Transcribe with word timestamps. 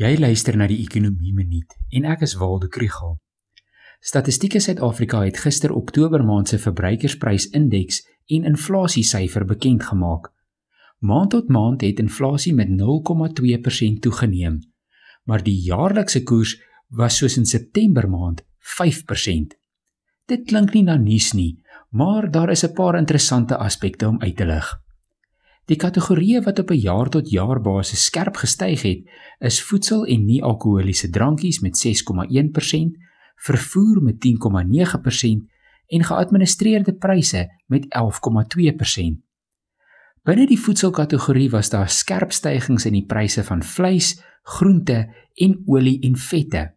Jy 0.00 0.14
luister 0.16 0.56
na 0.56 0.64
die 0.64 0.78
Ekonomie 0.80 1.34
Minuut 1.36 1.74
en 1.92 2.06
ek 2.08 2.22
is 2.24 2.32
Waldo 2.40 2.70
Krugel. 2.72 3.18
Statistiek 4.00 4.54
Suid-Afrika 4.56 5.18
het 5.20 5.36
gister 5.36 5.74
Oktober 5.76 6.22
maand 6.24 6.48
se 6.48 6.56
verbruikersprysindeks 6.62 7.98
en 8.32 8.46
inflasiesyfer 8.48 9.44
bekend 9.44 9.84
gemaak. 9.90 10.30
Maand 11.04 11.34
tot 11.36 11.52
maand 11.52 11.84
het 11.84 12.00
inflasie 12.00 12.54
met 12.56 12.72
0,2% 12.72 14.00
toegeneem, 14.00 14.62
maar 15.28 15.44
die 15.44 15.58
jaarlikse 15.60 16.22
koers 16.24 16.56
was 16.88 17.20
soos 17.20 17.36
in 17.36 17.44
September 17.44 18.08
maand 18.08 18.40
5%. 18.80 19.58
Dit 20.24 20.48
klink 20.48 20.72
nie 20.72 20.86
na 20.88 20.96
nuus 20.96 21.34
nie, 21.36 21.60
maar 21.90 22.30
daar 22.30 22.50
is 22.50 22.64
'n 22.64 22.72
paar 22.72 22.96
interessante 22.96 23.56
aspekte 23.56 24.08
om 24.08 24.22
uit 24.22 24.36
te 24.36 24.46
lig. 24.46 24.72
Die 25.70 25.76
kategorieë 25.78 26.42
wat 26.42 26.58
op 26.58 26.70
'n 26.70 26.80
jaar 26.80 27.08
tot 27.08 27.30
jaar 27.30 27.60
basis 27.60 28.04
skerp 28.04 28.36
gestyg 28.36 28.82
het, 28.82 29.00
is 29.38 29.62
voedsel 29.62 30.04
en 30.06 30.24
nie-alkoholiese 30.24 31.10
drankies 31.10 31.60
met 31.60 31.78
6,1%, 31.78 32.98
vervoer 33.36 34.02
met 34.02 34.20
10,9% 34.20 35.46
en 35.86 36.04
geadministreerde 36.04 36.94
pryse 36.94 37.48
met 37.66 37.86
11,2%. 37.88 39.22
Binne 40.22 40.46
die 40.46 40.60
voedselkategorie 40.60 41.50
was 41.50 41.70
daar 41.70 41.88
skerp 41.88 42.32
stygings 42.32 42.86
in 42.86 42.92
die 42.92 43.06
pryse 43.06 43.44
van 43.44 43.62
vleis, 43.62 44.22
groente 44.42 45.14
en 45.34 45.62
olie 45.66 46.00
en 46.00 46.16
vette. 46.16 46.74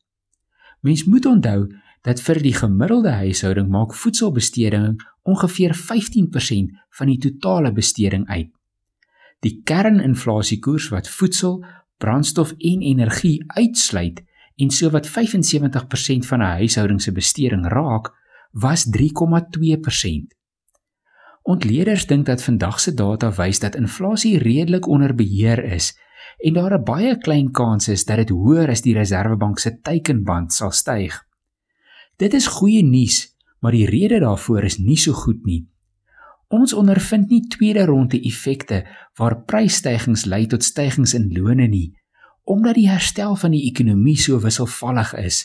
Mens 0.82 1.04
moet 1.04 1.26
onthou 1.26 1.68
dat 2.02 2.22
vir 2.22 2.42
die 2.42 2.54
gemiddelde 2.54 3.10
huishouding 3.10 3.70
maak 3.70 3.94
voedselbesteding 3.94 5.00
ongeveer 5.24 5.74
15% 5.74 6.74
van 6.90 7.08
die 7.08 7.18
totale 7.18 7.72
besteding 7.72 8.28
uit. 8.28 8.50
Die 9.46 9.60
kerninflasiekoers 9.62 10.88
wat 10.90 11.10
voedsel, 11.10 11.60
brandstof 12.02 12.56
en 12.58 12.82
energie 12.82 13.44
uitsluit 13.48 14.24
en 14.56 14.72
sowat 14.74 15.08
75% 15.08 16.26
van 16.26 16.40
'n 16.40 16.56
huishouding 16.62 17.02
se 17.02 17.12
besteding 17.12 17.68
raak, 17.68 18.14
was 18.52 18.86
3,2%. 18.90 20.34
Ontleeders 21.44 22.06
dink 22.06 22.26
dat 22.26 22.44
vandag 22.44 22.80
se 22.80 22.94
data 22.94 23.32
wys 23.32 23.60
dat 23.60 23.76
inflasie 23.76 24.38
redelik 24.38 24.88
onder 24.88 25.16
beheer 25.16 25.64
is 25.64 26.00
en 26.38 26.54
daar 26.54 26.80
'n 26.80 26.84
baie 26.84 27.18
klein 27.18 27.52
kans 27.52 27.88
is 27.88 28.06
dat 28.06 28.18
dit 28.18 28.30
hoër 28.30 28.70
as 28.70 28.82
die 28.82 28.94
Reserwebank 28.94 29.60
se 29.60 29.80
teikenband 29.80 30.54
sal 30.54 30.72
styg. 30.72 31.24
Dit 32.16 32.34
is 32.34 32.48
goeie 32.48 32.84
nuus, 32.84 33.36
maar 33.60 33.72
die 33.72 33.86
rede 33.86 34.20
daarvoor 34.20 34.64
is 34.64 34.78
nie 34.78 34.98
so 34.98 35.14
goed 35.14 35.46
nie. 35.46 35.68
Ons 36.54 36.74
ondervind 36.74 37.30
nie 37.30 37.48
tweede 37.50 37.86
ronde 37.86 38.20
effekte 38.22 38.84
waar 39.18 39.42
prysstygings 39.50 40.26
lei 40.26 40.46
tot 40.48 40.64
stygings 40.64 41.16
in 41.18 41.32
lone 41.34 41.68
nie, 41.68 41.96
omdat 42.44 42.78
die 42.78 42.90
herstel 42.90 43.36
van 43.36 43.56
die 43.56 43.66
ekonomie 43.70 44.18
so 44.22 44.40
wisselvallig 44.40 45.14
is. 45.18 45.42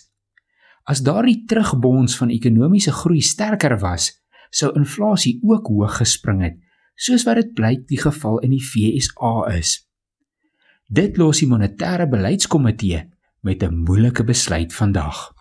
As 0.84 1.00
daardie 1.04 1.44
terugbons 1.48 2.16
van 2.20 2.32
ekonomiese 2.34 2.92
groei 2.92 3.20
sterker 3.24 3.78
was, 3.80 4.10
sou 4.50 4.72
inflasie 4.76 5.38
ook 5.46 5.70
hoog 5.70 6.00
gespring 6.00 6.42
het, 6.44 6.58
soos 6.96 7.24
wat 7.24 7.40
dit 7.40 7.54
blyk 7.56 7.86
die 7.88 8.00
geval 8.00 8.40
in 8.44 8.52
die 8.52 8.60
FSA 8.60 9.34
is. 9.56 9.78
Dit 10.90 11.16
los 11.16 11.40
die 11.40 11.48
monetêre 11.48 12.08
beleidskomitee 12.10 13.04
met 13.46 13.62
'n 13.62 13.84
moeilike 13.86 14.24
besluit 14.24 14.72
vandag. 14.74 15.32